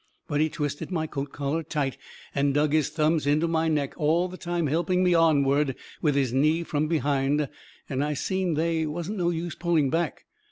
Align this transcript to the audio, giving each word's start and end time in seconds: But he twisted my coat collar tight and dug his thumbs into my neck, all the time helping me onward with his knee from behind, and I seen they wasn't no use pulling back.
But 0.27 0.41
he 0.41 0.49
twisted 0.49 0.89
my 0.89 1.05
coat 1.05 1.31
collar 1.31 1.61
tight 1.61 1.95
and 2.33 2.55
dug 2.55 2.73
his 2.73 2.89
thumbs 2.89 3.27
into 3.27 3.47
my 3.47 3.67
neck, 3.67 3.93
all 3.97 4.27
the 4.27 4.35
time 4.35 4.65
helping 4.65 5.03
me 5.03 5.13
onward 5.13 5.75
with 6.01 6.15
his 6.15 6.33
knee 6.33 6.63
from 6.63 6.87
behind, 6.87 7.47
and 7.87 8.03
I 8.03 8.15
seen 8.15 8.55
they 8.55 8.87
wasn't 8.87 9.19
no 9.19 9.29
use 9.29 9.53
pulling 9.53 9.91
back. 9.91 10.25